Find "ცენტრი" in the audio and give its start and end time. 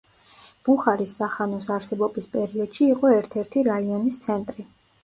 4.27-4.73